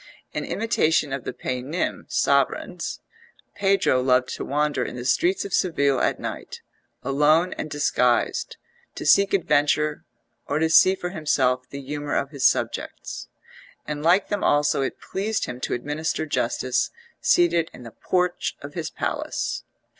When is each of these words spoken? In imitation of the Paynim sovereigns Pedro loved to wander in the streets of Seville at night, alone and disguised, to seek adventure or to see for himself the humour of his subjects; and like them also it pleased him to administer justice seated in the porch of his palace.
In 0.31 0.43
imitation 0.45 1.13
of 1.13 1.25
the 1.25 1.31
Paynim 1.31 2.07
sovereigns 2.11 3.01
Pedro 3.53 4.01
loved 4.01 4.29
to 4.29 4.43
wander 4.43 4.83
in 4.83 4.95
the 4.95 5.05
streets 5.05 5.45
of 5.45 5.53
Seville 5.53 6.01
at 6.01 6.19
night, 6.19 6.61
alone 7.03 7.53
and 7.53 7.69
disguised, 7.69 8.57
to 8.95 9.05
seek 9.05 9.31
adventure 9.31 10.03
or 10.47 10.57
to 10.57 10.71
see 10.71 10.95
for 10.95 11.09
himself 11.11 11.69
the 11.69 11.79
humour 11.83 12.15
of 12.15 12.31
his 12.31 12.49
subjects; 12.49 13.27
and 13.85 14.01
like 14.01 14.29
them 14.29 14.43
also 14.43 14.81
it 14.81 14.99
pleased 14.99 15.45
him 15.45 15.59
to 15.61 15.75
administer 15.75 16.25
justice 16.25 16.89
seated 17.19 17.69
in 17.71 17.83
the 17.83 17.91
porch 17.91 18.55
of 18.63 18.73
his 18.73 18.89
palace. 18.89 19.65